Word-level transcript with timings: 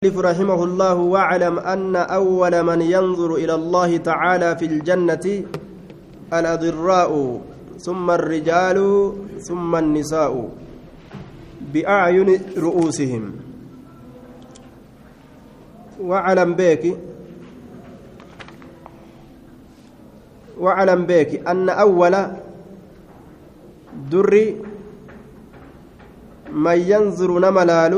رحمه 0.00 0.64
الله 0.64 0.94
واعلم 0.94 1.58
أن 1.58 1.96
أول 1.96 2.62
من 2.62 2.80
ينظر 2.82 3.34
إلى 3.34 3.54
الله 3.54 3.96
تعالى 3.96 4.56
في 4.56 4.64
الجنة 4.64 5.44
الأضراء 6.32 7.40
ثم 7.78 8.10
الرجال 8.10 8.78
ثم 9.44 9.76
النساء 9.76 10.48
بأعين 11.72 12.40
رؤوسهم. 12.56 13.32
واعلم 16.00 16.54
بك 16.54 16.96
واعلم 20.58 21.00
بك 21.06 21.30
أن 21.48 21.68
أول 21.68 22.14
در 24.10 24.32
من 26.52 26.78
ينظر 26.88 27.38
نملال 27.38 27.94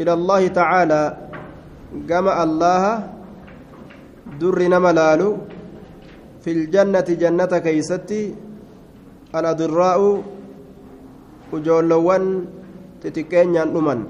إلى 0.00 0.12
الله 0.12 0.42
تعالى. 0.48 1.02
كما 2.08 2.32
الله 2.42 2.82
درنا 4.40 4.78
ملالو 4.78 5.30
في 6.42 6.50
الجنة 6.52 7.08
جنة 7.08 7.52
كيستي. 7.58 8.34
الأضراء 9.34 10.00
وجولوان 11.52 12.24
تتكين 13.02 13.54
ينؤمن. 13.54 14.00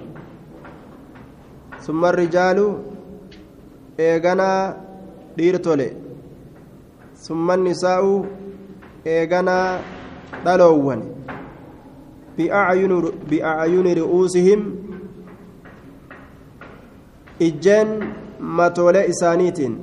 ثم 1.85 2.01
الرجال 2.05 2.59
إيغانا 4.01 4.77
ثم 7.15 7.47
النساء 7.51 8.05
إيغانا 9.07 9.59
دلوان 10.47 11.01
بأعين 12.39 12.93
بأعين 13.31 13.87
رؤوسهم 13.99 14.61
ijjeen 17.41 18.15
matoolee 18.39 19.07
isaaniitiin 19.15 19.75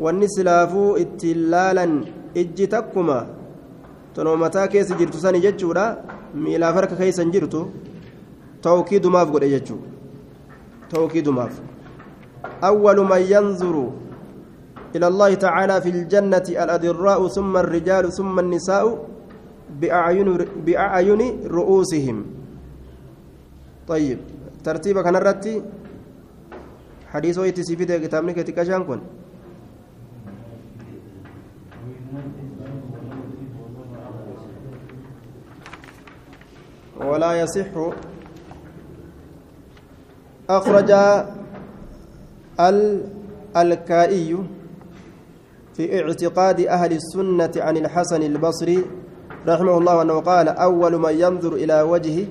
wanni 0.00 0.28
silaafuu 0.28 0.96
ittiin 0.96 1.50
laalan 1.50 1.94
ijji 2.34 2.66
takkuma 2.66 3.26
tonoo 4.14 4.36
mataa 4.36 4.68
keessa 4.68 4.94
jirtu 4.98 5.18
sani 5.18 5.40
jechuudha 5.46 5.86
miilaaf 6.34 6.74
harka 6.74 6.96
keessa 6.96 7.22
hin 7.22 7.32
jirtu 7.32 7.62
tawkiidumaaf 8.66 9.30
godhe 9.30 9.48
jechuu 9.54 9.80
tawkiidumaaf 10.88 11.54
أول 12.64 12.98
من 13.04 13.22
ينظر 13.34 13.76
إلى 14.96 15.06
الله 15.06 15.34
تعالى 15.34 15.76
في 15.80 15.90
الجنة 15.90 16.46
الأدراء 16.48 17.20
ثم 17.28 17.56
الرجال 17.56 18.12
ثم 18.12 18.38
النساء 18.38 18.84
بأعين 19.80 20.28
بأعين 20.66 21.22
رؤوسهم 21.46 22.16
طيب 23.88 24.18
ترتيب 24.64 24.96
كان 25.00 25.16
الرتي 25.16 25.62
حديث 27.06 27.38
ويتي 27.38 27.62
سيفيد 27.62 27.92
كتابني 27.92 28.32
كتك 28.32 28.82
كون. 28.86 29.00
ولا 37.06 37.32
يصح 37.40 37.70
أخرج 40.50 40.90
الكائي 43.56 44.38
في 45.74 46.02
اعتقاد 46.02 46.60
أهل 46.60 46.92
السنة 46.92 47.52
عن 47.56 47.76
الحسن 47.76 48.22
البصري 48.22 48.84
رحمه 49.48 49.78
الله 49.78 50.02
أنه 50.02 50.20
قال 50.20 50.48
أول 50.48 50.98
من 50.98 51.14
ينظر 51.20 51.52
إلى 51.52 51.82
وجه 51.82 52.26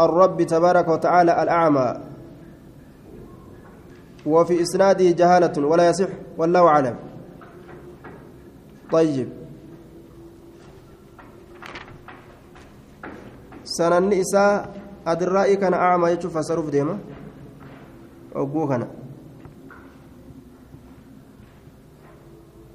الرب 0.00 0.42
تبارك 0.42 0.88
وتعالى 0.88 1.42
الأعمى. 1.42 2.09
وفي 4.26 4.62
إسناده 4.62 5.10
جهالة 5.10 5.66
ولا 5.66 5.88
يصح 5.88 6.08
والله 6.38 6.66
أعلم. 6.66 6.96
طيب. 8.92 9.28
سنن 13.64 14.12
إساء 14.12 14.74
أدرائي 15.06 15.56
كان 15.56 15.74
أعمى 15.74 16.10
يشوف 16.10 16.38
فسرف 16.38 16.70
ديما؟ 16.70 16.98
أقوه 18.34 18.68
كان. 18.68 18.88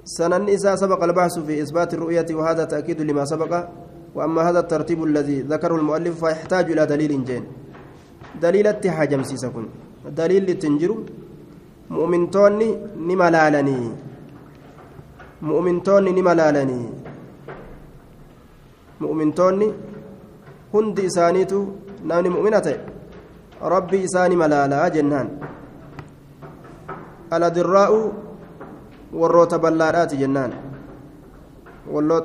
سنن 0.04 0.48
إساء 0.48 0.74
سبق 0.76 1.04
البحث 1.04 1.38
في 1.38 1.62
إثبات 1.62 1.94
الرؤية 1.94 2.26
وهذا 2.30 2.64
تأكيد 2.64 3.00
لما 3.02 3.24
سبق. 3.24 3.68
وأما 4.14 4.50
هذا 4.50 4.60
الترتيب 4.60 5.04
الذي 5.04 5.40
ذكره 5.40 5.76
المؤلف 5.76 6.24
فيحتاج 6.24 6.70
إلى 6.72 6.86
دليل 6.86 7.24
جين. 7.24 7.44
دليل 8.42 8.66
اتحاجم 8.66 9.22
سيسكن 9.22 9.66
دليل 10.08 10.50
لتنجر 10.50 10.90
mu'mintoonni 11.94 12.68
ni 13.06 13.14
malaalanii 13.22 13.90
mu'mintoonni 15.48 16.12
ni 16.12 16.22
malaalanii 16.28 16.86
mu'mintoonni 19.00 19.68
hundi 20.72 21.02
isaaniitu 21.10 21.58
namni 22.10 22.30
mu'mina 22.36 22.60
ta'e 22.66 22.78
rabbi 23.74 24.02
isaani 24.08 24.36
malaalaa 24.42 24.88
jennaan 24.96 25.28
aladirraa'u 27.30 28.00
warroota 29.20 29.58
ballaadhaati 29.58 30.16
jennaan 30.22 30.52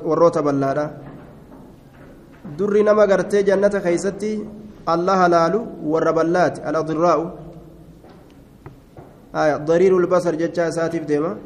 warroota 0.09 0.41
ballaadha 0.47 0.85
durri 2.57 2.83
nama 2.83 3.07
gartee 3.07 3.43
jannata 3.43 3.81
keeysatti 3.85 4.31
allaha 4.95 5.27
laalu 5.35 5.59
warra 5.93 6.13
ballaati 6.13 6.61
aladirraa'u 6.71 7.25
آية 9.35 9.55
ضرير 9.57 9.97
البصر 9.97 10.35
جتشا 10.35 10.69
ساتيف 10.69 11.03
ديما 11.03 11.37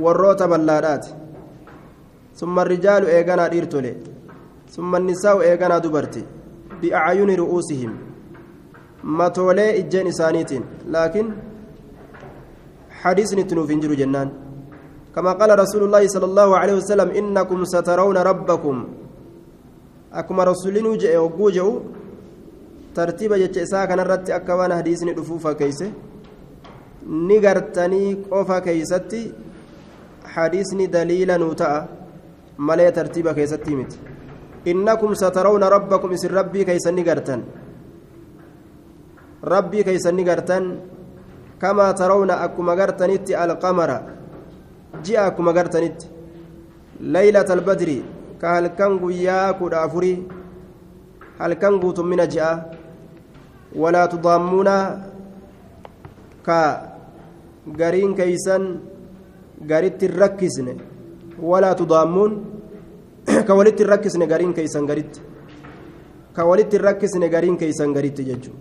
warroota 0.00 0.48
ballaadhaati 0.48 1.10
summa 2.40 2.62
الرجال 2.64 3.02
eeganaa 3.16 3.48
dhiirtole 3.52 3.92
summa 4.74 4.98
النساء 4.98 5.36
eeganaa 5.48 5.80
dubarti. 5.80 6.24
Biacyuni 6.80 7.36
ru'uusihim. 7.36 7.92
Matoolee 9.02 9.76
ijjeen 9.80 10.06
isaaniitiin. 10.06 10.64
Laakiin 10.94 11.28
حديث 13.00 13.30
نتنوف 13.38 13.70
انجروا 13.70 13.96
جنان 13.96 14.28
كما 15.16 15.32
قال 15.40 15.50
رسول 15.58 15.82
الله 15.88 16.02
صلى 16.14 16.26
الله 16.30 16.48
عليه 16.60 16.74
وسلم 16.80 17.08
إنكم 17.20 17.64
سترون 17.64 18.16
ربكم 18.30 18.76
أكما 20.12 20.42
رسولين 20.44 20.86
وجوجوا 20.86 21.72
tartiiba 22.94 23.38
jecha 23.42 23.62
isaa 23.66 23.86
kanarratti 23.86 24.32
akka 24.38 24.56
waan 24.60 24.72
hadiisni 24.78 25.16
dhufuufa 25.18 25.54
keeyse 25.54 25.90
ni 27.28 27.40
gartanii 27.40 28.16
qofa 28.30 28.60
keeysatti 28.66 29.22
hadiisni 30.34 30.86
daliila 30.94 31.38
nuu 31.38 31.54
ta'a 31.54 31.80
malee 32.68 32.92
tartiiba 32.92 33.34
keessatti 33.34 33.76
miti 33.80 33.98
innakum 34.64 35.14
satarawna 35.16 35.70
rabbakum 35.70 36.12
isin 36.12 36.30
rabbii 36.30 36.64
keeysan 36.64 36.94
ni 36.94 37.02
gartan. 37.04 37.44
Rabbii 39.42 39.84
keeysan 39.84 40.16
ni 40.16 40.24
gartan. 40.24 40.64
Kamaa 41.58 41.92
tarawna 41.94 42.40
akkuma 42.44 42.76
gartanitti 42.76 43.34
alqamara. 43.34 44.02
Ji'a 45.04 45.26
akkuma 45.26 45.52
gartanitti. 45.52 46.08
Laylata 47.00 47.52
albadri 47.52 48.04
ka 48.40 48.54
halkan 48.56 48.98
guyyaa 49.00 49.52
kudha 49.56 49.82
afurii 49.82 50.24
halkan 51.38 51.80
guutummina 51.80 52.26
ji'a 52.26 52.50
ولا 53.76 54.06
تضامون 54.06 54.68
كغارين 56.46 58.14
كيسان 58.14 58.62
غاريت 59.70 60.02
الركسن. 60.04 60.66
ولا 61.42 61.72
تضامون 61.72 62.32
كولت 63.48 63.80
الركسن 63.80 64.22
غارين 64.30 64.52
كيسان 64.52 64.84
غاريت 64.90 65.14
كولت 66.36 66.72
الركسن 66.74 67.22
غارين 67.34 67.56
كيسان 67.56 67.94
غاريت 67.96 68.18
ججو. 68.20 68.52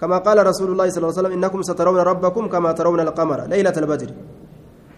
كما 0.00 0.18
قال 0.18 0.38
رسول 0.46 0.68
الله 0.72 0.86
صلى 0.90 1.00
الله 1.00 1.12
عليه 1.12 1.20
وسلم 1.20 1.34
إنكم 1.38 1.60
سترون 1.62 1.98
ربكم 2.10 2.44
كما 2.48 2.72
ترون 2.72 3.00
القمر 3.00 3.38
ليلة 3.52 3.76
البدر. 3.82 4.10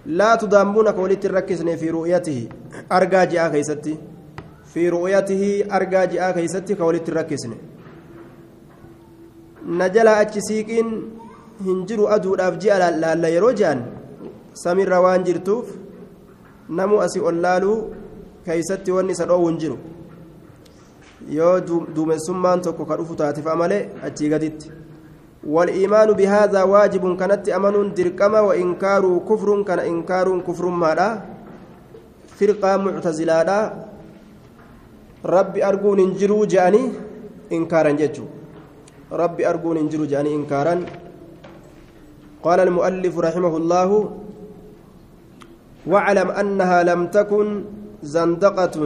لا 0.06 0.30
تضامون 0.34 0.90
كولت 0.90 1.22
الركسن 1.26 1.68
في 1.76 1.90
رؤيته 1.90 2.48
أرجاجي 2.92 3.40
آخيستي 3.40 3.94
في 4.72 4.88
رؤيته 4.88 5.42
أرجاجي 5.76 6.20
آخيستي 6.20 6.74
كولت 6.74 7.08
الركسن. 7.08 7.52
Na 9.66 9.88
jalaa 9.88 10.16
achi 10.24 10.40
siiqiin 10.48 10.90
hin 11.66 11.84
jiru 11.90 12.08
aduudhaaf 12.16 12.58
ji'a 12.62 12.78
laalla 12.82 13.28
yeroo 13.34 13.52
je'an 13.60 13.82
samirra 14.62 15.00
waan 15.00 15.24
jirtuuf 15.28 15.74
namu 16.80 17.00
asii 17.04 17.20
ol 17.30 17.40
laaluu 17.46 17.76
keeysatti 18.46 18.96
wanni 18.96 19.12
isa 19.18 19.26
dhoowwu 19.30 19.48
hin 19.52 19.58
jiru 19.62 19.78
yoo 21.38 21.60
duumessummaan 21.94 22.60
tokko 22.66 22.84
ka 22.90 22.96
dhufu 23.02 23.14
taatifa 23.22 23.56
malee 23.62 23.84
achii 24.08 24.28
gaditti 24.34 24.72
والإيمان 25.46 26.12
بهذا 26.18 26.62
واجب 26.62 27.04
كانت 27.16 27.48
أمن 27.48 27.94
درقما 27.94 28.40
وإنكار 28.40 29.04
كفر 29.28 29.48
كان 29.62 29.78
إنكار 29.78 30.26
كفر 30.42 30.64
ماذا 30.82 31.08
فرقة 32.38 32.76
معتزلة 32.76 33.50
ربي 35.24 35.60
أرجو 35.68 35.90
ننجرو 35.94 36.44
جاني 36.50 36.82
إنكارا 37.52 37.90
جتشو 38.00 38.35
ربي 39.12 39.48
أرجون 39.48 39.76
إنجرو 39.76 40.04
جاني 40.04 40.34
إنكارا. 40.34 40.84
قال 42.42 42.60
المؤلف 42.60 43.18
رحمه 43.18 43.56
الله 43.56 44.10
واعلم 45.86 46.28
أنها 46.30 46.82
لم 46.82 47.06
تكن 47.06 47.64
زندقة 48.02 48.76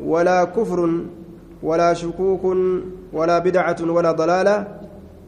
ولا 0.00 0.44
كفر 0.44 1.00
ولا 1.62 1.94
شكوك 1.94 2.44
ولا 3.12 3.38
بدعة 3.38 3.76
ولا 3.80 4.12
ضلالة 4.12 4.56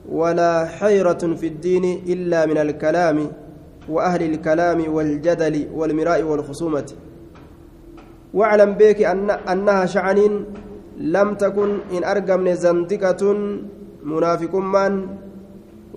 ولا 0.09 0.67
حيرة 0.67 1.23
في 1.41 1.47
الدين 1.47 1.85
إلا 2.07 2.47
من 2.47 2.59
الكلام 2.59 3.33
وأهل 3.89 4.23
الكلام 4.23 4.95
والجدل 4.95 5.69
والمراء 5.75 6.23
والخصومة. 6.23 6.89
واعلم 8.35 8.71
بك 8.73 9.03
أن 9.03 9.31
أنها 9.31 9.87
شعنين 9.87 10.45
لم 11.01 11.35
تكن 11.35 11.71
إن 11.97 12.05
أرقم 12.05 12.49
زندقة 12.53 13.23
منافق 14.05 14.55
من 14.55 14.93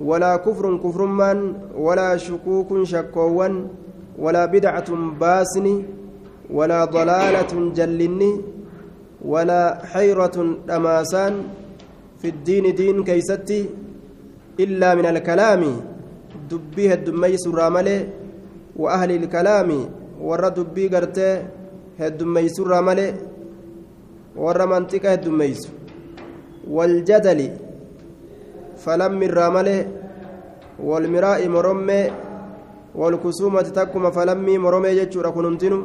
ولا 0.01 0.35
كفر 0.35 0.77
كفر 0.77 1.01
من 1.05 1.38
ولا 1.77 2.17
شكوك 2.17 2.83
شكوان 2.83 3.67
ولا 4.19 4.45
بدعة 4.45 4.89
باسني 5.19 5.75
ولا 6.50 6.85
ضلالة 6.85 7.51
جلني 7.75 8.41
ولا 9.25 9.85
حيرة 9.85 10.38
أماسان 10.69 11.33
في 12.19 12.27
الدين 12.29 12.75
دين 12.75 13.03
كيستي 13.03 13.65
إلا 14.59 14.95
من 14.95 15.06
الكلام 15.06 15.61
دبيه 16.51 16.94
الدميس 16.94 17.47
الراملي 17.47 18.07
وأهل 18.75 19.11
الكلام 19.11 19.69
ورى 20.21 20.49
دبي 20.49 20.88
قرتي 20.88 21.44
الدميس 21.99 22.59
الراملي 22.59 23.32
ورى 24.35 24.65
منطقة 24.65 25.13
الدميس 25.13 25.62
والجدل 26.69 27.39
فلم 28.83 29.19
الراملي 29.24 29.80
والمراء 30.80 31.41
مرمي 31.47 32.01
والكسومة 32.95 33.62
تكما 33.77 34.09
فلمي 34.09 34.57
مرمي 34.57 34.91
جتشورا 34.95 35.30
كننتنو 35.35 35.80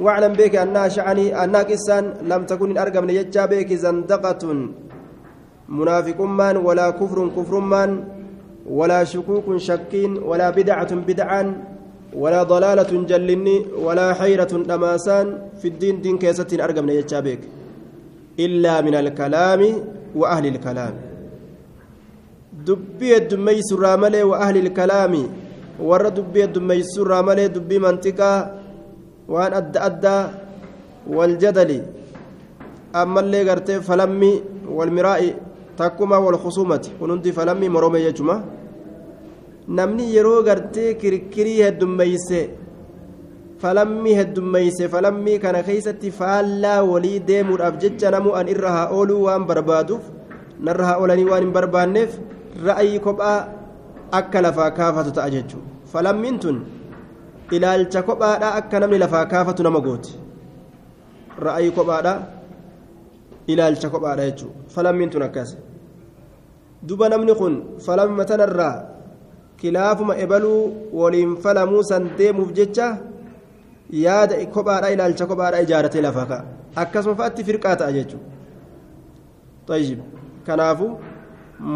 واعلم 0.00 0.32
بك 0.32 0.54
أنها 0.56 0.88
شعني 0.88 1.44
أنها 1.44 1.62
كسان 1.62 2.04
لم 2.30 2.42
تكن 2.50 2.78
أرقم 2.78 3.04
ليجا 3.04 3.44
بك 3.50 3.70
زندقة 3.72 4.42
منافق 5.68 6.20
من 6.20 6.56
ولا 6.56 6.90
كفر 6.90 7.18
كفر 7.36 7.54
من 7.60 7.90
ولا 8.66 9.04
شكوك 9.04 9.46
شكين 9.56 10.12
ولا 10.28 10.50
بدعة 10.50 10.92
بدعا 10.94 11.42
ولا 12.14 12.42
ضلالة 12.42 12.90
جلني 13.10 13.56
ولا 13.78 14.14
حيرة 14.14 14.52
دماسان 14.66 15.26
في 15.62 15.68
الدين 15.68 16.02
دين 16.02 16.18
كيسة 16.18 16.50
أرقم 16.64 16.86
ليجا 16.86 17.20
بك 17.20 17.42
إلا 18.38 18.80
من 18.80 18.94
الكلام 18.94 19.60
وأهل 20.16 20.46
الكلام. 20.46 20.94
دبي 22.66 23.16
الدميس 23.16 23.72
الراملة 23.72 24.24
وأهل 24.24 24.56
الكلام. 24.56 25.12
ورد 25.80 26.14
دبي 26.14 26.44
الدميس 26.44 26.98
الراملة 26.98 27.46
دبي 27.46 27.78
منطقة. 27.78 28.60
waan 29.30 29.54
adda 29.54 29.80
addaa 29.88 30.22
waljadali 31.06 31.82
ammallee 32.92 33.44
gartee 33.44 33.78
falammii 33.88 34.42
walmiraa'i 34.76 35.28
takkuma 35.78 36.18
walkhusumati 36.18 36.90
kun 36.98 37.10
hundi 37.10 37.30
falammii 37.32 37.68
morome 37.68 38.02
jechuma 38.02 38.42
namni 39.78 40.06
yeroo 40.14 40.42
gartee 40.48 40.94
kirkirii 41.02 41.60
heddummeeyse 41.66 42.40
falammii 43.62 44.14
heddummeeyse 44.20 44.88
falammii 44.94 45.38
kana 45.44 45.62
keeysatti 45.68 46.10
faallaa 46.20 46.80
walii 46.90 47.18
deemuudhaaf 47.28 47.78
jecha 47.84 48.10
namu 48.14 48.34
an 48.40 48.48
irra 48.54 48.70
haa 48.76 48.88
ooluu 48.98 49.20
waan 49.26 49.44
barbaaduuf 49.50 50.04
narra 50.68 50.86
haa 50.90 50.98
oolanii 51.02 51.28
waan 51.30 51.42
hin 51.44 51.52
barbaanneef 51.58 52.18
ra'ayii 52.66 53.00
kophaa 53.06 53.38
akka 54.20 54.42
lafaa 54.46 54.70
kaafatu 54.78 55.12
ta'a 55.18 55.30
jechuu 55.36 55.62
falammiin 55.92 56.38
tun 56.44 56.60
ilaalcha 57.58 58.02
kophaadha 58.08 58.54
akka 58.60 58.80
namni 58.84 58.98
lafaa 59.04 59.24
kaafatu 59.34 59.62
nama 59.68 59.80
gooti 59.88 60.18
ra'ayii 61.46 61.74
kophaadha 61.80 62.14
ilaalcha 63.54 63.90
kophaadha 63.96 64.30
jechuudha 64.30 64.54
falammiin 64.76 65.10
tun 65.16 65.22
akkas 65.28 65.52
duba 66.88 67.08
namni 67.14 67.34
kun 67.42 67.54
falamma 67.86 68.24
tanarraa 68.32 68.74
kilaafuma 69.60 70.16
ebaluu 70.24 70.62
waliin 71.00 71.36
falamuu 71.46 71.82
san 71.90 72.10
deemuuf 72.18 72.52
jecha 72.60 72.86
yaada 74.04 74.46
kophaadha 74.54 74.90
ilaalcha 74.94 75.26
kophaadha 75.32 75.62
ijaaratee 75.66 76.02
lafaa 76.06 76.26
ka'a 76.30 76.44
akkasuma 76.84 77.16
fa'aatti 77.20 77.44
firqaa 77.50 77.76
ta'a 77.82 77.92
jechuudha 77.98 78.26
tayyib 79.72 80.00
kanaafu 80.46 80.88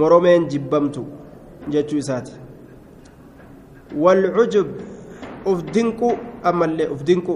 moromeen 0.01 0.49
jibbamtu 0.55 1.05
jechuu 1.77 1.99
isaati 2.05 2.33
والعجب 4.05 4.67
uf 5.47 5.59
dinqu 5.75 6.09
ammallee 6.43 6.89
uf 6.95 7.03
dinqu 7.05 7.35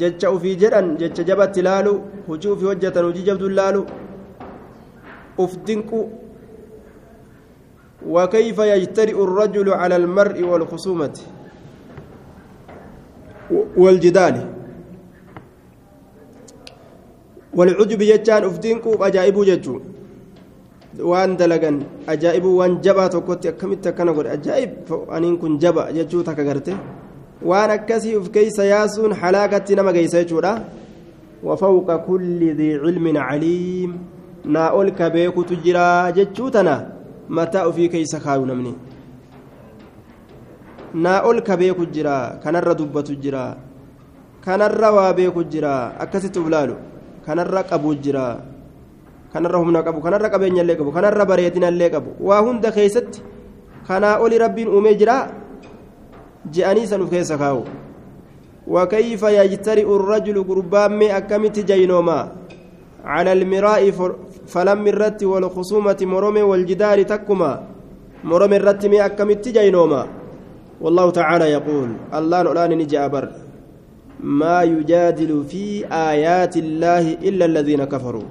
jecha 0.00 0.30
ufii 0.36 0.56
jedhan 0.62 0.96
jecha 1.00 1.22
jabatti 1.24 1.62
laalu 1.62 1.92
hujii 2.26 2.48
ufii 2.54 2.66
hojjetan 2.70 3.04
hujii 3.08 3.24
jabduun 3.28 3.54
laalu 3.60 3.82
uf 5.44 5.52
dinqu 5.66 6.00
وكيف 8.06 8.58
يجترئ 8.58 9.24
الرجل 9.24 9.68
على 9.72 9.96
المرء 9.96 10.42
والخصومة 10.42 11.16
والجدال 13.76 14.36
والعجب 17.54 18.00
يجان 18.02 18.42
dalagan 21.38 21.84
ajaa'ibu 22.06 22.58
waan 22.58 22.80
jabaa 22.82 23.08
tokkotti 23.08 23.48
akkamitti 23.48 23.88
akkana 23.88 24.12
godhe 24.12 24.30
ajaa'ib 24.34 24.90
aniin 25.14 25.38
kun 25.38 25.58
jaba 25.62 25.92
jechuu 25.94 26.22
takka 26.26 26.42
garte 26.42 26.72
waan 27.50 27.70
akkasii 27.70 28.16
uf 28.18 28.30
keeysa 28.34 28.64
yaasuun 28.64 29.14
halaakatti 29.14 29.76
nama 29.78 29.92
geeysa 29.92 30.24
jechuudha 30.24 30.52
وفوق 31.44 31.96
كل 31.96 32.40
ذي 32.58 32.74
علم 32.76 33.16
عليم 33.16 33.90
ناول 34.44 34.88
كبيكو 34.90 35.42
تجرا 35.42 36.10
جتشوتنا 36.10 36.97
متى 37.29 37.61
في 37.75 37.87
كيس 37.87 38.15
خاو 38.15 38.45
نمني 38.45 38.73
ناول 40.93 41.39
كبيكو 41.39 41.83
جرا 41.95 42.17
كنر 42.43 42.67
دبة 42.79 43.09
جرا 43.23 43.45
كنر 44.45 44.81
وابيكو 44.95 45.41
جرا 45.51 45.75
أكست 46.03 46.35
بلالو 46.45 46.75
كنر 47.25 47.55
قبو 47.69 47.93
جرا 47.93 48.53
kanarra 49.33 49.57
humna 49.57 49.81
qabu 49.81 49.97
kanarra 50.05 50.29
qabeenya 50.29 50.61
illee 50.61 50.77
qabu 50.77 50.91
kanarra 50.93 51.25
bareedina 51.25 51.73
illee 51.73 51.89
qabu 51.89 52.13
waa 52.21 52.41
hunda 52.45 52.69
keessatti 52.69 53.23
kanaa 53.87 54.21
oli 54.21 54.37
rabbiin 54.37 54.69
uumee 54.69 54.93
jira 54.99 55.15
je'anii 56.53 56.85
san 56.85 57.01
uf 57.01 57.09
keessa 57.09 57.37
kaa'u 57.41 57.65
وكيف 58.67 59.23
يجترئ 59.23 59.95
الرجل 59.95 60.43
قربان 60.43 61.01
أكمت 61.03 61.59
جينوما 61.59 62.19
على 63.05 63.31
المراء 63.33 63.91
فلم 64.52 64.82
الرت 64.86 65.20
والخصومة 65.24 66.00
مرم 66.14 66.36
والجدال 66.50 66.98
تكما 67.06 67.52
مرم 68.24 68.52
الرت 68.52 68.84
أكمت 68.84 69.44
جينوما 69.48 70.02
والله 70.80 71.06
تعالى 71.10 71.44
يقول 71.56 71.88
الله 72.18 72.40
الآن 72.40 72.70
نجي 72.80 72.98
أبر 73.04 73.24
ما 74.20 74.62
يجادل 74.62 75.44
في 75.50 75.64
آيات 76.10 76.54
الله 76.56 77.04
إلا 77.28 77.44
الذين 77.44 77.84
كفروا 77.84 78.28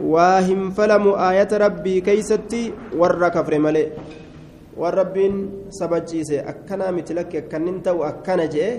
waa 0.00 0.40
hin 0.40 0.72
falamu 0.72 1.12
aayata 1.16 1.58
rabbii 1.60 2.00
keeysatti 2.00 2.72
warra 3.00 3.28
kafre 3.30 3.58
malee 3.58 3.92
waan 4.80 4.94
rabbiin 4.94 5.34
sabachiise 5.68 6.40
akkanaa 6.52 6.92
miti 6.96 7.14
lakke 7.18 7.38
akkannin 7.42 7.82
ta'u 7.84 8.00
akkana 8.10 8.46
jee 8.54 8.70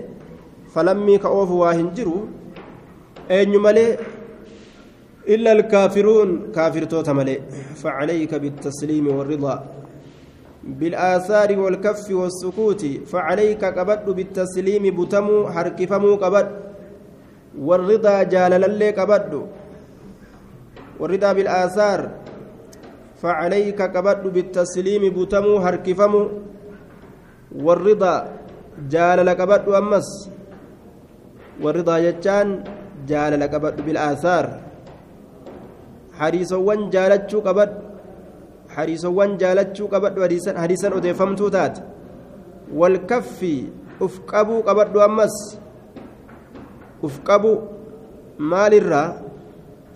falammii 0.74 1.20
ka 1.20 1.30
oofu 1.30 1.62
إلا 5.28 5.52
الكافرون 5.52 6.52
كافر 6.56 6.84
توتا 6.84 7.14
ملئ 7.14 7.40
فعليك 7.84 8.36
بالتسليم 8.36 9.08
والرضا 9.08 9.66
بالآثار 10.64 11.60
والكف 11.60 12.12
والسكوت. 12.12 12.86
فعليك 13.12 13.64
قبد 13.66 14.06
بالتسليم 14.10 14.84
بتمو 14.98 15.50
حركفمو 15.50 16.16
قبد 16.16 16.48
والرضا 17.60 18.24
جالل 18.24 18.64
اللي 18.64 18.90
قبد 18.90 19.46
والرضا 21.00 21.34
بالآثار. 21.34 22.00
فعليك 23.22 23.82
قبد 23.82 24.24
بالتسليم 24.34 25.04
بتمو 25.18 25.58
هركفمو. 25.58 26.24
والرضا 27.66 28.16
جالل 28.90 29.30
قبد 29.30 29.70
أمس. 29.70 30.10
والرضا 31.62 31.98
يجان 31.98 32.64
جالل 33.08 33.44
قبد 33.44 33.76
بالآثار. 33.86 34.71
حريصوان 36.22 36.90
جالتشو 36.94 37.40
قبد 37.48 37.72
حريصوان 38.76 39.38
جالتشو 39.42 39.86
قبد 39.94 40.14
حديثا 40.58 40.88
أديفمتو 40.98 41.48
تات 41.50 41.76
والكف 42.80 43.40
أفقبو 44.02 44.58
قبد 44.68 44.98
أمس 44.98 45.36
أفقبو 47.04 47.54
مال 48.40 48.74
الرّ 48.82 48.96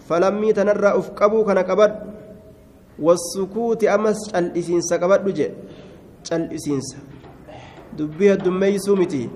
falammii 0.08 0.54
tanarraa 0.54 0.96
uf 0.98 1.12
qabuu 1.20 1.44
kana 1.46 1.64
qabadhu. 1.64 2.14
Wasukuuti 3.00 3.90
amas 3.90 4.20
cal'isiinsa 4.32 5.00
qabadhu 5.02 5.34
jedhe 5.34 5.56
cal'isiinsa. 6.30 6.98
Dubbii 7.98 8.32
heddummeeysuu 8.34 8.98
miti. 8.98 9.30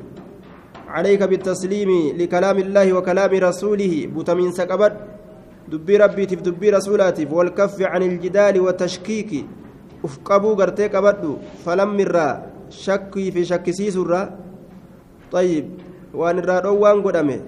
عليك 0.90 1.24
بالتسليم 1.24 2.18
لكلام 2.18 2.58
الله 2.58 2.94
وكلام 2.94 3.30
رسوله 3.30 4.10
بتمين 4.10 4.52
سكبت 4.52 4.94
تف 5.72 6.42
دبي 6.42 6.70
رسولاتف 6.70 7.32
والكف 7.32 7.82
عن 7.82 8.02
الجدال 8.04 8.60
والتشكيك 8.60 9.46
افقبوا 10.04 10.56
قرتي 10.56 10.88
قبدوا 10.88 11.36
فلم 11.66 11.98
مرا 11.98 12.28
شكي 12.70 13.32
في 13.32 13.46
شك 13.46 13.72
سيسرا 13.72 14.22
طيب 15.32 15.66
وان 16.14 16.38
الرادو 16.40 16.76
وان 16.78 17.02
قدامه 17.02 17.40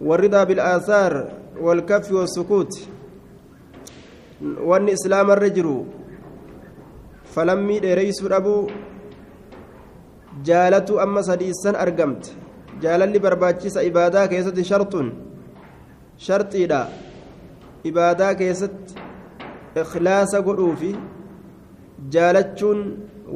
والرضا 0.00 0.44
بالآثار 0.44 1.12
والكف 1.60 2.12
والسكوت 2.12 2.72
وان 4.42 4.88
إسلام 4.88 5.30
الرجل 5.30 5.84
فلم 7.34 7.70
يريس 7.70 8.22
أبو 8.24 8.66
jaalatu 10.44 11.00
amma 11.00 11.22
sadiissan 11.22 11.74
argamte. 11.74 12.30
Jaalalli 12.82 13.18
barbaachisa 13.18 13.82
ibaadaa 13.82 14.28
keessatti 14.28 14.64
sharxun 14.64 15.27
sharxiidha 16.26 16.80
ibaadaa 17.90 18.34
keessatti 18.40 18.94
ikhlaasa 19.82 20.42
godhuufi 20.48 20.96
jaalachuun 22.14 22.80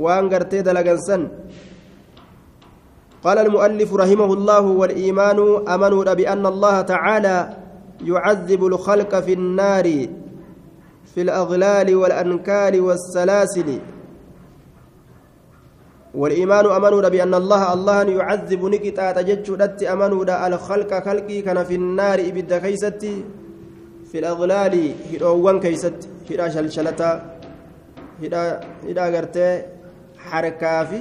waan 0.05 0.29
gartee 0.35 0.63
dalagansan 0.71 1.31
قال 3.23 3.39
المؤلف 3.39 3.95
رحمه 3.95 4.31
الله 4.35 4.61
والإيمان 4.61 5.39
أمنوا 5.69 6.15
بأن 6.15 6.47
الله 6.47 6.81
تعالى 6.81 7.57
يعذب 8.05 8.67
الخلق 8.67 9.13
في 9.21 9.33
النار 9.33 9.87
في 11.15 11.21
الأغلال 11.23 11.95
والأنكال 11.95 12.81
والسلاسل 12.81 13.79
والإيمان 16.15 16.67
أمنوا 16.67 17.09
بأن 17.09 17.35
الله 17.35 17.73
الله 17.73 17.99
يعذب 18.03 18.63
نكتا 18.73 19.13
تججدت 19.17 19.83
أمنوا 19.83 20.47
الخلق 20.47 20.91
خلقي 21.07 21.39
كان 21.47 21.59
في 21.65 21.75
النار 21.75 22.19
إبدا 22.29 22.59
كيستي 22.59 23.15
في 24.13 24.19
الأغلال 24.19 24.75
هدوان 25.13 25.57
كيست 25.65 25.99
هدا 26.31 26.49
شلشلتا 26.55 27.11
هدا 28.23 28.43
هدا 28.89 29.05
غرتي 29.15 29.49
حركة 30.29 30.85
في 30.85 31.01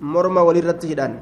مرمى 0.00 0.40
ولرت 0.48 0.82
هدان. 0.90 1.12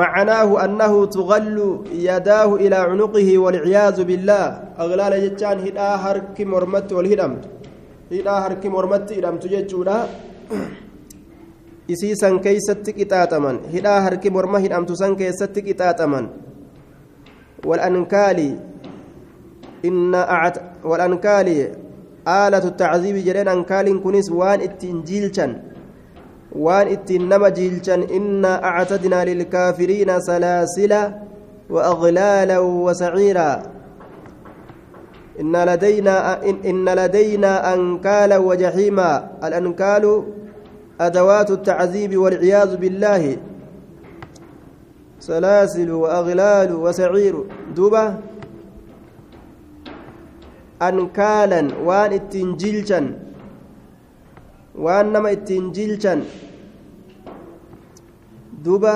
معناه 0.00 0.64
أنه 0.64 0.92
تغل 1.16 1.56
يداه 2.08 2.50
إلى 2.64 2.76
عنقه 2.90 3.28
والعياذ 3.38 3.98
بالله. 4.08 4.44
أغلال 4.84 5.12
جتان 5.24 5.58
هدا 5.66 5.88
هرك 6.04 6.36
مرمت 6.52 6.92
والهدمت 6.96 7.42
هدا 8.12 8.34
هرك 8.44 8.62
مرمت 8.74 9.08
إدمت 9.18 9.44
جتشودا 9.52 9.98
isii 11.88 12.16
san 12.22 12.40
keeysatti 12.44 12.92
qixaaxaman 12.98 13.60
hidhaa 13.74 14.00
harki 14.06 14.30
morma 14.36 14.58
hidhamtu 14.64 14.96
san 14.96 15.16
keessatti 15.20 15.62
qixaaxaman 15.68 16.28
walankaali 17.68 18.48
walankaali 20.90 21.56
aalatu 22.36 22.70
tacziibi 22.82 23.26
jedheen 23.28 23.48
ankaaliin 23.56 24.00
kunis 24.04 24.30
waan 24.42 24.60
ittiin 24.68 25.02
jiilchan 25.08 25.56
waan 26.66 26.88
ittiin 26.94 27.28
nama 27.32 27.50
jiilchan 27.58 28.06
innaa 28.18 28.60
actadnaa 28.76 29.24
lilkaafiriina 29.30 30.20
salaasila 30.28 31.02
وأغلالا 31.70 32.58
وسعيرا 32.58 33.62
إن 35.40 35.56
لدينا 35.64 36.44
إن 36.70 36.88
لدينا 36.88 37.74
أنكالا 37.74 38.38
وجحيما 38.38 39.30
الأنكال 39.44 40.24
أدوات 41.00 41.50
التعذيب 41.50 42.16
والعياذ 42.16 42.76
بالله 42.76 43.22
سلاسل 45.20 45.90
وأغلال 45.90 46.70
وسعير 46.74 47.34
دوبة 47.76 48.04
أنكالا 50.82 51.62
وان 51.86 52.12
التنجيلشا 52.12 53.00
وان 54.84 55.06
نما 55.12 55.30
التنجيلشا 55.30 56.14
دوبة 58.64 58.94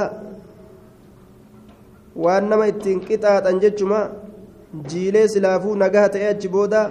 nama 2.23 2.66
ittiin 2.70 3.00
qixaaxan 3.00 3.56
jechuma 3.62 3.99
jiilee 4.90 5.26
silaafuu 5.28 5.75
nagaa 5.82 6.08
ta'e 6.14 6.28
achi 6.28 6.49
booda 6.49 6.82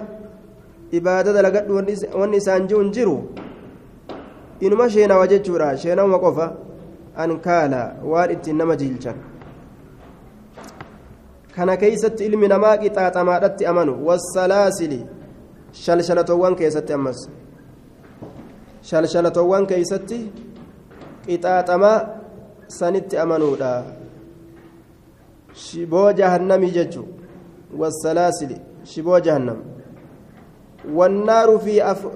ibaada 0.98 1.32
dalagadhu 1.36 1.76
wanni 2.20 2.36
isaan 2.42 2.68
ji'un 2.68 2.90
jiru 2.92 3.16
inuma 4.64 4.90
sheenawa 4.90 5.26
jechuudha 5.32 5.76
sheenawuma 5.82 6.18
qofa 6.18 6.46
ankaala 7.16 7.82
waan 8.10 8.30
ittiin 8.34 8.56
nama 8.56 8.76
jiilchan 8.76 9.18
kana 11.56 11.76
keeysatti 11.76 12.26
ilmi 12.26 12.48
namaa 12.48 12.76
qixaaxamaadhatti 12.82 13.66
amanu 13.72 13.92
wassalaasili 14.06 15.00
shalshalatowwan 15.82 16.56
keessatti 16.60 16.92
ammas 16.98 17.20
shalshalatowwan 18.90 19.66
keeysatti 19.66 20.18
qixaaxamaa 21.26 21.98
sanitti 22.78 23.18
amanuudha 23.26 23.70
shiboo 25.66 26.08
jahannamii 26.22 26.74
jechu 26.78 27.06
wassalaasili 27.78 28.60
shiboo 28.84 29.20
jahannam 29.20 29.62
wannaaru 30.94 31.60
fi, 31.60 31.80
أف... 31.80 32.06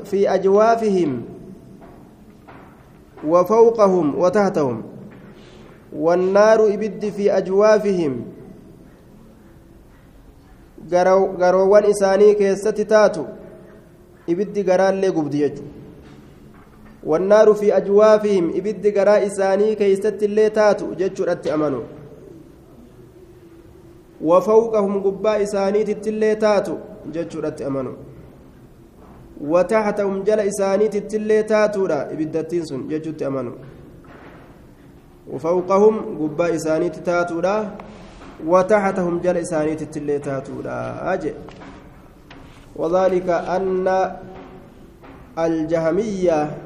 في 3.23 3.27
أجوافهم 3.27 3.33
وفوقهم 3.35 4.19
وتحتهم 4.19 4.83
والنار 5.93 6.67
إبد 6.75 7.09
في 7.09 7.37
أجوافهم 7.39 8.25
garoowwan 11.39 11.85
isaanii 11.85 12.35
keessatti 12.35 12.85
taatu 12.85 13.27
ibiddi 14.27 14.63
garaallee 14.65 15.11
gubdi 15.11 15.39
jechu 15.39 15.63
wannaaru 17.05 17.55
fi 17.55 17.73
ajwaafihim 17.73 18.51
ibiddi 18.57 18.93
garaa 18.93 19.19
isaanii 19.21 19.77
keeysatti 19.77 20.25
illee 20.25 20.51
taatu 20.51 20.95
jechuudhatti 20.95 21.51
amanu 21.51 21.83
wafawqahum 24.21 25.01
gubbaa 25.03 25.39
isaaniititti 25.39 26.09
illee 26.09 26.37
taatu 26.37 26.79
jechuudhatti 27.11 27.65
amanu 27.65 27.97
وتحتهم 29.41 30.23
جل 30.23 30.41
إساني 30.41 30.89
تتلي 30.89 31.43
تاتورا 31.43 32.13
إبدتين 32.13 32.65
سن 32.65 32.89
ججت 32.89 33.23
أمنوا 33.23 33.55
وفوقهم 35.31 35.95
قبا 36.19 36.55
إساني 36.55 36.89
تاتورا 36.91 37.57
وتحتهم 38.47 39.19
جل 39.19 39.37
إساني 39.37 39.75
تتلي 39.75 40.19
تاتورا. 40.19 41.13
أجل 41.15 41.35
وذلك 42.77 43.29
أن 43.29 43.87
الجهمية 45.39 46.57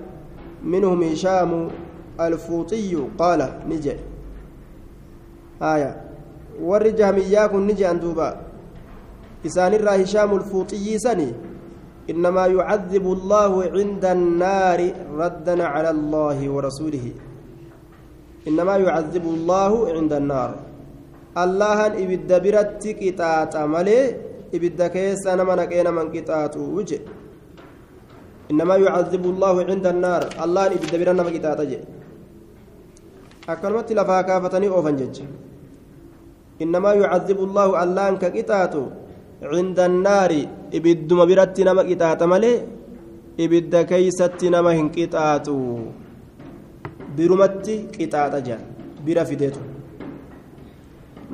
منهم 0.65 1.03
هشام 1.03 1.69
الفوطي 2.21 2.97
قال 3.19 3.41
نجي. 3.69 3.97
آية. 5.63 5.93
ور 6.63 6.89
جهمية 6.89 7.47
كن 7.47 7.67
نجي 7.67 7.91
أندوبا 7.91 8.41
إسان 9.47 9.75
الرا 9.75 10.03
هشام 10.03 10.37
الفوطي 10.37 10.99
سني. 10.99 11.52
إنما 12.11 12.47
يعذب 12.47 13.05
الله 13.17 13.53
عند 13.75 14.05
النار 14.05 14.81
ردا 15.23 15.57
على 15.65 15.91
الله 15.91 16.39
ورسوله. 16.55 17.07
إنما 18.49 18.75
يعذب 18.77 19.25
الله 19.37 19.73
عند 19.97 20.13
النار. 20.13 20.51
الله 21.45 21.79
إبد 22.03 22.31
برت 22.43 22.85
كتات 23.01 23.55
ملي 23.57 24.01
إبد 24.55 24.81
كيس 24.95 25.23
أنا 25.31 25.45
من 25.47 25.61
كينا 25.71 25.91
من 25.91 26.07
كتات 26.11 26.55
وجه. 26.57 27.01
إنما 28.51 28.75
يعذب 28.77 29.25
الله 29.33 29.55
عند 29.71 29.87
النار. 29.95 30.23
الله 30.45 30.63
إبد 30.67 30.93
برنا 31.01 31.23
من 31.23 31.33
كتات 31.39 31.61
جي 31.71 31.79
أكلمت 33.49 33.89
لفا 33.93 34.19
كافتني 34.29 34.69
أوفن 34.69 34.97
جج. 35.01 35.17
إنما 36.63 36.91
يعذب 37.03 37.39
الله 37.47 37.69
الله 37.83 38.07
ككتاتو 38.23 38.85
عند 39.43 39.79
النار 39.81 40.33
ibidduma 40.73 41.27
biratti 41.27 41.65
nama 41.65 41.83
qixaaxa 41.85 42.27
malee 42.33 42.65
ibidda 43.45 43.85
keeysatti 43.91 44.51
nama 44.55 44.73
hin 44.79 44.89
qixaaxu 44.97 45.57
birumatti 47.17 47.75
qixaaxa 47.97 48.41
jedhan 48.47 48.63
bira 49.05 49.25
fideetu 49.31 49.61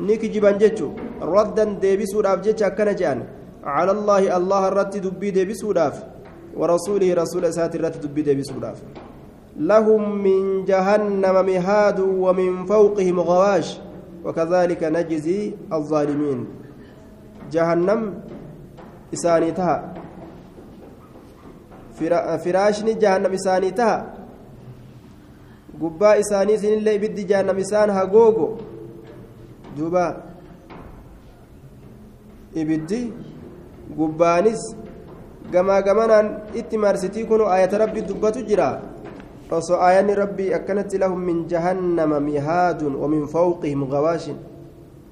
ni 0.07 0.15
kijiban 0.23 0.59
jechu 0.62 0.88
raddan 1.35 1.71
deebisuudhaaf 1.83 2.41
jecha 2.47 2.65
akkana 2.71 2.95
jedhan 3.00 3.21
cala 3.67 3.93
allaahi 3.99 4.33
allah 4.38 4.62
irratti 4.71 5.05
dubbii 5.07 5.35
deebisuudhaaf 5.38 5.97
ورسوله 6.59 7.15
رسول 7.15 7.45
إسات 7.45 7.73
الرت 7.77 7.97
دبي 8.07 8.23
ديبس 8.23 8.50
لهم 9.59 10.03
من 10.27 10.65
جهنم 10.65 11.37
مهاد 11.47 12.00
ومن 12.00 12.50
فوقهم 12.67 13.21
غواش 13.21 13.69
وكذلك 14.25 14.85
نجزي 14.85 15.53
الظالمين 15.73 16.47
جهنم 17.52 18.00
إساني 19.14 19.50
تها 19.52 19.99
firaashni 21.99 22.95
jahannam 23.02 23.35
isaanii 23.35 23.73
taha 23.73 24.07
gubbaa 25.81 26.17
isaanii 26.23 26.59
sinillee 26.62 26.95
ibiddi 26.99 27.25
jahannam 27.31 27.59
isaan 27.59 27.90
hagoogo 27.90 28.47
duuba 29.76 30.05
ibiddi 32.55 33.00
gubbaanis 33.99 34.62
gamaa 35.52 35.81
gamanaan 35.83 36.31
itti 36.55 36.78
marsitii 36.85 37.25
kun 37.25 37.43
ayata 37.57 37.78
rabbi 37.85 38.07
dubbatu 38.11 38.45
jira 38.50 38.69
osoo 39.50 39.81
aayanni 39.88 40.14
rabbii 40.23 40.52
akkanatti 40.55 40.99
lahum 41.02 41.21
min 41.31 41.45
jahannama 41.49 42.21
mihaadun 42.21 42.95
wamin 43.02 43.26
fawqihim 43.35 43.85
gawaashin 43.90 44.38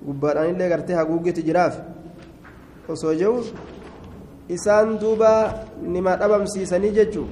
gubbaadhaan 0.06 0.50
illee 0.54 0.68
gartee 0.68 0.96
haguuggiti 1.00 1.42
jiraaf 1.42 1.78
osoo 2.88 3.14
jehu 3.14 3.44
isaan 4.48 4.98
duuba 4.98 5.32
nima 5.82 6.16
dhabamsiisanii 6.16 6.90
jechuu 6.90 7.26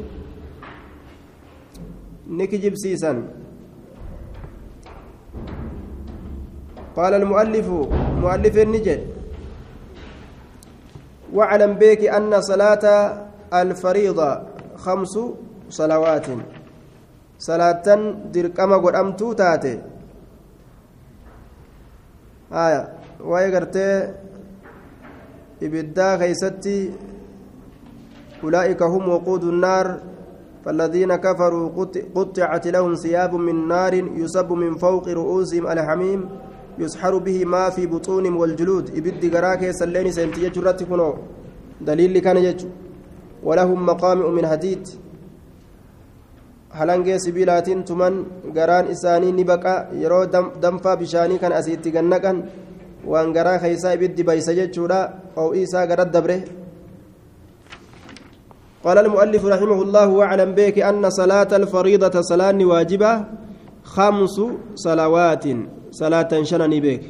ni 2.27 2.49
kijibsiisan. 2.49 3.45
قال 6.97 7.15
المؤلف 7.15 7.69
مؤلف 8.23 8.55
النجد 8.59 9.01
واعلم 11.35 11.73
بك 11.75 12.07
أن 12.07 12.31
صلاة 12.41 12.85
الفريضة 13.55 14.31
خمس 14.77 15.15
صلوات 15.71 16.27
صلاة 17.39 17.87
دركما 18.35 18.77
قد 18.77 19.17
تاتي 19.37 19.75
آية 22.53 22.83
ويقرتي 23.21 23.89
ibiddaa 25.61 26.19
keeysatti 26.19 26.77
أولئك 28.45 28.83
هم 28.83 29.09
وقود 29.09 29.45
النار 29.45 30.01
فالذين 30.65 31.17
كفروا 31.17 31.69
قطعت 32.15 32.67
لهم 32.67 32.95
ثياب 32.95 33.35
من 33.35 33.69
نار 33.69 33.95
يصب 33.95 34.53
من 34.53 34.75
فوق 34.75 35.09
رؤوسهم 35.09 35.67
الحميم 35.67 36.21
يسحر 36.79 37.19
به 37.19 37.45
ما 37.45 37.71
في 37.71 37.87
بطونهم 37.87 38.37
والجلود. 38.37 38.85
إبد 38.99 39.37
قراك 39.37 39.71
سلين 39.71 40.13
سنتي 40.13 40.49
جرات 40.49 40.83
كنو. 40.83 41.15
دليل 41.81 42.19
كان 42.19 42.37
يجو. 42.37 42.69
ولهم 43.43 43.87
مقامع 43.87 44.27
من 44.29 44.47
حديد. 44.47 44.89
halangee 46.75 47.19
sibiilaatiin 47.23 47.85
tuman 47.85 48.27
garaan 48.55 48.91
isaanii 48.91 49.33
ni 49.33 49.45
baqa 49.45 49.75
yeroo 50.03 50.27
danfaa 50.63 50.97
bishaanii 50.97 51.39
kan 51.39 51.53
asiitti 51.53 51.93
gannaqan 51.97 52.43
waan 53.07 53.33
garaa 53.33 53.59
keeysaa 53.59 53.95
ibiddi 53.95 54.23
baysa 54.23 54.55
jechuudha. 54.55 55.01
Oo'ii 55.37 55.63
isaa 55.63 55.87
gara 55.87 56.05
dabre. 56.05 56.45
قال 58.85 58.99
المؤلف 58.99 59.45
رحمه 59.45 59.83
الله 59.83 60.09
واعلم 60.09 60.51
بك 60.53 60.79
أن 60.79 61.11
صلاة 61.11 61.49
الفريضة 61.57 62.21
صلاة 62.21 62.65
واجبة 62.65 63.13
خمس 63.85 64.37
صلوات 64.75 65.45
صلاة 65.91 66.33
shanani 66.43 66.81
beeki 66.81 67.03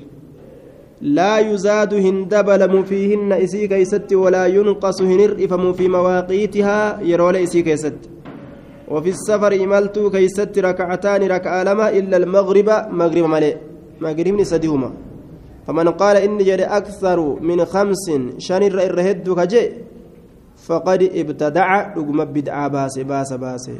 لا 1.00 1.38
يزاد 1.38 1.94
hin 1.94 2.16
dabalamu 2.16 2.74
فيهن 2.84 3.32
isii 3.32 3.66
keeysatti 3.68 4.12
ولا 4.12 4.46
ينقص 4.46 5.02
hin 5.02 5.20
hir'ifamu 5.20 5.72
في 5.72 5.88
مواقيتها 5.88 7.00
yeroolee 7.02 7.36
isii 7.36 7.62
keeysatti 7.62 7.98
وفي 8.88 9.10
السفر 9.16 9.52
إملت 9.64 9.98
كيست 10.14 10.58
ركعتان 10.58 11.22
ركعة 11.22 11.62
لما 11.64 11.88
إلا 11.98 12.16
المغرب 12.16 12.68
مغرب 13.00 13.24
ملئ 13.34 13.56
مغرب 14.00 14.34
نسدهما 14.40 14.90
فمن 15.66 15.88
قال 15.88 16.16
إني 16.16 16.44
جري 16.44 16.62
أكثر 16.64 17.40
من 17.40 17.64
خمس 17.64 18.04
شنر 18.38 18.78
الرهد 18.90 19.28
كجي 19.30 19.64
فقد 20.66 21.02
ابتدع 21.02 21.68
رقم 21.96 22.24
بدعة 22.24 22.68
باس 22.68 22.98
باس 22.98 23.32
باس. 23.32 23.70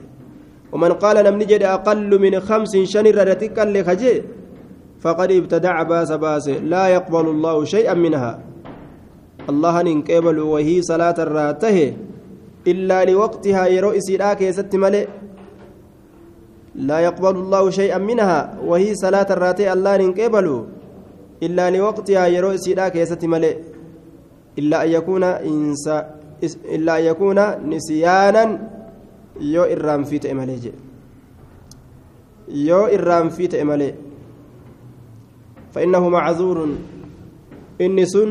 ومن 0.72 0.92
قال 0.92 1.24
لم 1.24 1.34
نجد 1.38 1.62
أقل 1.62 2.10
من 2.20 2.40
خمس 2.40 2.76
شنر 2.76 3.28
رتك 3.28 3.58
لخجي 3.58 4.22
فقد 5.00 5.30
ابتدع 5.32 5.82
باس 5.82 6.12
باس. 6.12 6.48
لا 6.48 6.88
يقبل 6.88 7.26
الله 7.28 7.64
شيئا 7.64 7.94
منها. 7.94 8.40
الله 9.48 9.82
ننقبل 9.82 10.38
وهي 10.38 10.82
صلاة 10.82 11.14
الراته 11.18 11.96
إلا 12.66 13.04
لوقتها 13.04 13.66
يرؤس 13.66 14.10
لا 14.10 14.34
كيست 14.34 14.72
ملئ 14.76 15.06
لا 16.74 16.98
يقبل 16.98 17.36
الله 17.36 17.70
شيئا 17.70 17.98
منها. 17.98 18.58
وهي 18.64 18.94
صلاة 18.94 19.28
الراته 19.30 19.72
الله 19.72 19.96
ننقبل 19.96 20.48
إلا 21.44 21.70
لوقتها 21.70 22.26
يرو 22.26 22.56
سيدا 22.56 22.88
كيست 22.88 23.24
ملئ. 23.24 23.56
إلا 24.58 24.84
أن 24.84 24.88
يكون 24.90 25.24
إنسا 25.24 25.98
إلا 26.74 26.98
أن 26.98 27.04
يكون 27.04 27.38
نسيانا 27.70 28.44
يو 29.40 29.62
إرام 29.62 30.04
في 30.04 30.18
تأملي 30.18 30.72
يو 32.48 32.82
إرام 32.86 33.28
في 33.28 33.46
تأملي 33.46 33.94
فإنه 35.74 36.08
معذور. 36.08 36.58
إني 37.80 38.06
سن 38.06 38.30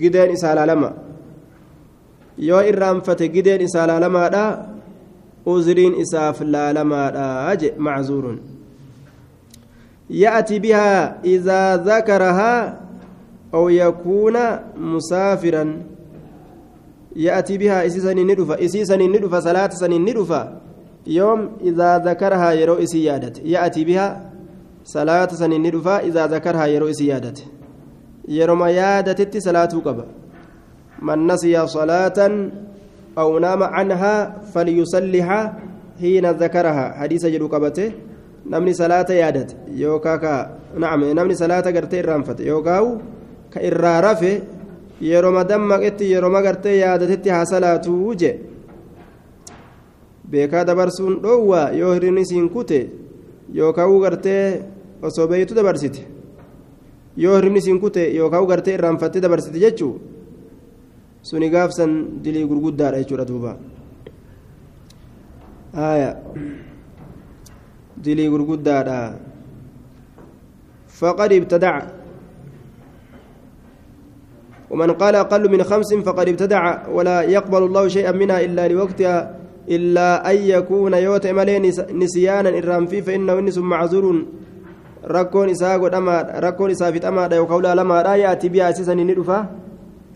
جدين 0.00 0.30
إسالة 0.32 0.64
لما. 0.64 0.90
جدين 3.20 3.60
إسالة 3.62 3.98
لما 3.98 4.28
دا 4.28 4.44
أزرين 5.46 5.92
إساف 6.00 6.42
لا 6.42 6.72
لما 6.72 7.10
دا 7.10 7.74
معذور. 7.78 8.57
يأتي 10.10 10.58
بها 10.58 11.24
إذا 11.24 11.76
ذكرها 11.76 12.80
أو 13.54 13.68
يكون 13.68 14.36
مسافرا. 14.76 15.82
يأتي 17.16 17.58
بها 17.58 17.86
إسيسني 17.86 18.24
ندفة 18.24 18.64
إسيسني 18.64 19.08
ندفة 19.08 19.40
صلاة 19.40 19.68
سني 19.68 19.98
ندفة 19.98 20.52
يوم 21.06 21.50
إذا 21.60 21.98
ذكرها 21.98 22.52
يرو 22.52 22.74
إسيادة 22.74 23.32
يأتي 23.44 23.84
بها 23.84 24.30
صلاة 24.84 25.28
سني 25.28 25.58
ندفة 25.58 25.98
إذا 25.98 26.26
ذكرها 26.26 26.66
يرو 26.66 26.90
إسيادة 26.90 27.34
يرو 28.28 28.66
يادة 28.66 29.40
صلاة 29.40 29.72
قبل 29.86 30.04
من 31.02 31.26
نسي 31.26 31.66
صلاة 31.66 32.50
أو 33.18 33.38
نام 33.38 33.62
عنها 33.62 34.14
فليصلها 34.54 35.58
حين 36.00 36.30
ذكرها. 36.30 36.92
حديث 36.92 37.26
جدو 37.26 37.48
قبته. 37.48 37.92
Namni 38.48 38.74
salaata 38.74 39.14
yaadate 39.14 39.56
yookaan 39.76 40.20
ka 40.20 40.32
nacam 40.76 41.02
namni 41.14 41.36
salaata 41.36 41.72
gartee 41.72 42.00
irraanfate 42.02 42.42
yookaan 42.46 43.00
ka 43.50 43.60
irraa 43.60 44.00
rafe 44.00 44.32
yeroo 45.00 45.44
dammaqetti 45.44 46.10
yeroo 46.12 46.42
gartee 46.42 46.78
yaadatetti 46.78 47.28
haa 47.30 47.44
salaatuu 47.44 48.14
je 48.14 48.32
beekaa 50.30 50.64
dabarsuun 50.64 51.20
dhoowwaa 51.22 51.70
yoo 51.80 51.92
hirrinni 51.94 52.24
siin 52.26 52.48
kute 52.50 52.80
yookaan 53.54 54.00
gartee 54.00 54.64
osoo 55.02 55.28
beeytu 55.28 55.54
dabarsite. 55.54 56.06
Yoo 57.16 57.36
hirrinni 57.36 57.60
siin 57.60 57.80
kute 57.80 58.14
yookaan 58.14 58.46
gartee 58.46 58.74
irraanfattee 58.74 59.22
dabarsite 59.22 59.58
jechuun 59.58 60.00
suni 61.22 61.50
gaafsan 61.50 62.22
dilii 62.24 62.46
gurguddaadha 62.46 62.98
jechuudha 62.98 63.24
duuba. 63.28 63.56
Dilii 68.04 68.28
gurguddaadha. 68.28 69.00
Faqad 70.88 71.32
ibtadaca 71.32 71.98
ومن 74.70 74.90
قال 74.90 75.14
أقل 75.16 75.50
من 75.50 75.62
خمس 75.64 75.94
فقد 75.94 76.28
ابتدع 76.28 76.88
ولا 76.92 77.22
يقبل 77.22 77.62
الله 77.62 77.88
شيئا 77.88 78.12
منها 78.12 78.40
إلا 78.44 78.68
لوقتها 78.68 79.34
إلا 79.68 80.30
أن 80.30 80.36
يكون 80.36 80.94
يوت 80.94 81.26
ملي 81.26 81.58
نسيانا 81.92 82.58
إرام 82.58 82.86
فيه 82.86 83.00
فإنه 83.00 83.38
إنس 83.38 83.58
معذور 83.58 84.24
ركون 85.06 85.48
إساق 85.50 85.94
أما 85.94 86.16
ركون 86.44 86.70
إسافت 86.70 87.04
أما 87.04 87.26
دا 87.26 87.36
يقول 87.36 87.64
لما 87.64 88.02
لا 88.02 88.14
يأتي 88.14 88.48
بها 88.48 88.70
أسيسا 88.70 88.94
ندفا 88.94 89.46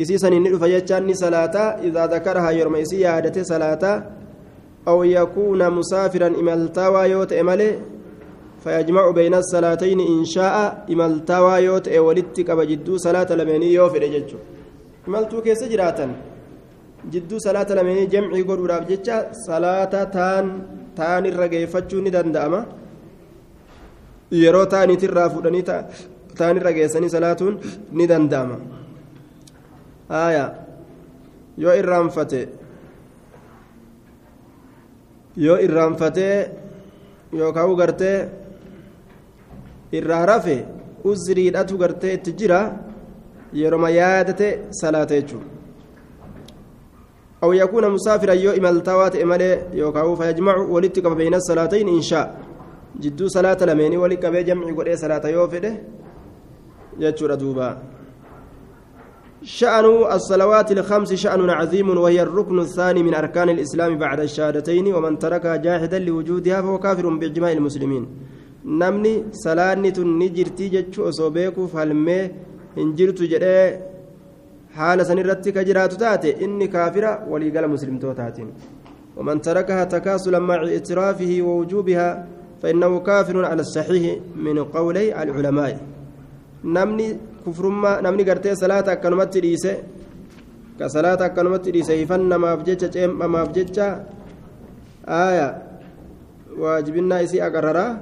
أسيسا 0.01 0.29
ندفا 0.31 0.67
يجاني 0.67 1.15
صلاة 1.15 1.57
إذا 1.89 2.07
ذكرها 2.07 2.51
يرمى 2.51 2.83
إسيادة 2.83 3.43
صلاة 3.43 4.05
أو 4.88 5.04
يكون 5.04 5.62
مسافرا 5.78 6.28
إملتاوى 6.28 7.02
يوت 7.14 7.32
إمالي 7.34 7.70
فيجمع 8.64 9.12
بين 9.12 9.34
الصلاتين 9.34 10.00
إن 10.00 10.26
شاء 10.26 10.86
إملتاوى 10.94 11.56
يوت 11.68 11.88
ولدتك 12.06 12.50
بجدو 12.52 12.94
صلاة 13.06 13.30
لمني 13.40 13.74
يوفر 13.74 14.04
ججو 14.14 14.38
إملتو 15.08 15.42
كيس 15.46 15.62
جراتا 15.72 16.08
جدو 17.14 17.38
صلاة 17.48 17.70
لمني 17.78 18.06
جمعي 18.14 18.42
قول 18.48 18.60
وراب 18.64 18.84
ججا 18.90 19.18
صلاة 19.48 19.94
تان 20.16 20.46
تان 20.98 21.24
الرقيفتشو 21.32 21.98
ندندأما 22.06 22.62
yeroo 24.32 24.66
taaniitirraa 24.66 25.30
fudhanii 25.30 25.64
taanirra 26.38 26.74
geessanii 26.78 27.10
salaatuun 27.10 27.60
ni 27.92 28.08
danda'ama 28.12 28.58
aya 30.22 30.46
yoo 31.64 31.76
irraanfate 31.82 32.42
yoo 35.37 35.59
irraanfatee 35.67 36.37
yookaan 37.33 37.77
gartee 37.77 38.29
irraa 39.93 40.27
rafe 40.27 40.57
uzriidhatu 41.05 41.79
gartee 41.79 42.15
itti 42.19 42.33
jira 42.41 42.61
yeroma 43.53 43.91
yaadate 43.91 44.49
salaata 44.81 45.15
jechuudha. 45.21 45.53
أو 47.43 47.53
يكون 47.53 47.91
مسافرا 47.91 48.33
يو 48.33 48.53
إمالتوات 48.53 49.17
إمالي 49.17 49.67
يوكاو 49.75 50.17
فيجمع 50.17 50.57
ولتك 50.57 51.07
بين 51.07 51.35
الصلاتين 51.35 51.89
إن 51.89 52.03
شاء 52.03 52.27
جدو 53.01 53.29
صلاة 53.29 53.59
لميني 53.65 53.97
ولك 53.97 54.27
بجمع 54.27 54.67
قد 54.79 54.89
صلاة 54.95 55.25
يوفده 55.29 55.73
يجور 56.99 57.35
دوبا 57.35 57.69
شأن 59.43 59.85
الصلوات 60.13 60.73
الخمس 60.73 61.13
شأن 61.15 61.51
عظيم 61.51 61.99
وهي 61.99 62.23
الركن 62.23 62.59
الثاني 62.59 63.03
من 63.03 63.15
أركان 63.15 63.49
الإسلام 63.49 63.99
بعد 63.99 64.21
الشهادتين 64.21 64.95
ومن 64.95 65.19
تركها 65.19 65.57
جاحدا 65.57 65.99
لوجودها 65.99 66.63
فهو 66.63 66.79
كافر 66.79 67.09
بإجماع 67.09 67.53
المسلمين. 67.53 68.07
نمني 68.65 69.25
سلاني 69.33 69.91
تنجرتي 69.91 70.69
جتشو 70.69 71.09
أصوبيكو 71.09 71.67
فالمي 71.67 72.31
إنجرتو 72.79 73.25
جري 73.25 73.81
حال 74.75 75.07
سنرتي 75.07 75.53
كجرات 75.53 75.93
تاتي 75.93 76.45
إني 76.45 76.67
كافرة 76.67 77.13
وليقال 77.31 77.71
مسلم 77.71 77.99
توتاتين 77.99 78.49
ومن 79.17 79.41
تركها 79.41 79.85
تكاسلا 79.85 80.39
مع 80.39 80.55
اعترافه 80.55 81.39
ووجوبها 81.41 82.27
فإنه 82.63 82.99
كافر 82.99 83.45
على 83.45 83.61
الصحيح 83.61 84.19
من 84.37 84.65
قولي 84.65 85.23
العلماء. 85.23 85.81
نمني 86.65 87.09
namni 88.03 88.25
gartee 88.25 88.55
salaata 88.55 88.93
akkanumatti 88.93 89.41
dhiise 89.41 89.73
ka 90.79 90.89
salaata 90.89 91.25
akkanumatti 91.29 91.73
dhiise 91.73 91.95
hifan 92.01 92.29
namaaf 92.33 92.65
jecha 92.65 92.89
ceem'amaaf 92.95 93.49
jecha 93.53 93.87
aaya 95.07 95.49
waajibinnaa 96.63 97.23
isii 97.27 97.41
aqarraraa 97.49 97.99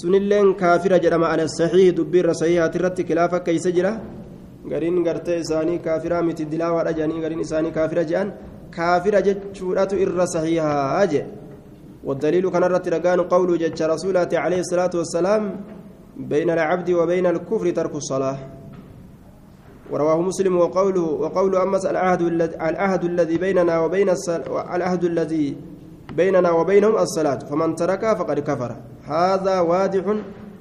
sunilleen 0.00 0.54
kaafira 0.54 0.98
jedhama 1.04 1.26
ala 1.32 1.48
saxiihi 1.48 1.92
dubbiirra 1.98 2.34
sahihaati 2.34 2.78
irratti 2.78 3.04
kilaafa 3.04 3.40
keeysa 3.46 3.70
jira 3.76 3.92
gariin 4.70 5.02
gartee 5.06 5.38
isaanii 5.44 5.78
kaafiraa 5.86 6.22
miti 6.28 6.44
dilaawaadha 6.52 6.92
jedhanii 6.98 7.20
gariin 7.24 7.42
isaanii 7.46 7.72
kaafira 7.78 8.04
jedhan 8.10 8.32
kaafira 8.76 9.22
jechuudhatu 9.28 9.94
irra 10.04 10.26
sahihaa 10.36 11.06
jedhe 11.14 11.46
والدليل 12.06 12.44
كان 12.54 12.64
رت 12.74 12.86
رجان 12.96 13.20
قول 13.34 13.50
جج 13.62 13.80
رسوله 13.92 14.30
عليه 14.44 14.60
الصلاة 14.64 14.94
والسلام 15.00 15.42
بين 16.32 16.48
العبد 16.56 16.88
وبين 16.98 17.26
الكفر 17.34 17.66
ترك 17.78 17.94
الصلاة 18.02 18.36
ورواه 19.92 20.20
مسلم 20.20 20.56
وقوله 20.58 21.02
وقول 21.02 21.56
أمس 21.56 21.86
العهد 21.86 22.22
العهد 22.70 23.04
الذي 23.04 23.36
بيننا 23.38 23.74
وبين 23.80 24.08
العهد 24.74 25.04
الذي 25.04 25.56
بيننا 26.16 26.50
وبينهم 26.50 26.94
الصلاة 26.96 27.38
فمن 27.50 27.74
تركها 27.74 28.14
فقد 28.14 28.38
كفر. 28.40 28.72
هذا 29.04 29.60
واضح 29.60 30.04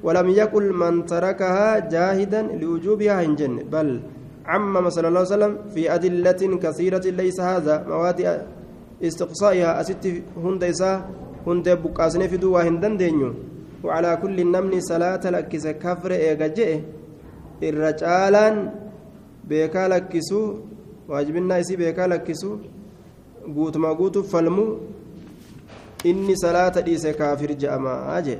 ولم 0.04 0.28
يقل 0.30 0.74
من 0.74 1.06
تركها 1.06 1.80
جاهدا 1.80 2.42
لوجوبها 2.42 3.24
إن 3.26 3.36
جن. 3.36 3.56
بل 3.74 3.88
عمم 4.46 4.90
صلى 4.90 5.08
الله 5.08 5.20
عليه 5.20 5.36
وسلم 5.36 5.54
في 5.74 5.82
أدلة 5.96 6.42
كثيرة 6.64 7.06
ليس 7.22 7.38
هذا 7.42 7.86
مواد 7.88 8.20
استقصائها 9.04 9.82
أست 9.82 10.06
هنديسا 10.44 10.92
هند 11.48 11.68
بقاسن 11.84 12.28
في 12.28 12.38
دوا 12.38 12.62
هندن 12.68 13.34
وعلى 13.84 14.12
كل 14.22 14.38
نمن 14.54 14.80
صلاة 14.82 15.24
لكس 15.36 15.66
كفر 15.68 16.12
إيجاجئ 16.12 16.80
الرجالان 17.64 18.56
beekaa 19.50 19.88
lakkisuu 19.94 20.48
waajibinnaa 21.10 21.58
isii 21.64 21.78
beekaa 21.84 22.08
lakkisuu 22.14 22.56
guutumaa 23.56 23.96
guutuuf 24.02 24.32
falmuu 24.32 24.72
inni 26.12 26.38
salaata 26.44 26.82
dhiise 26.90 27.14
kaafir 27.22 27.56
je'amaa 27.64 28.22
jee 28.28 28.40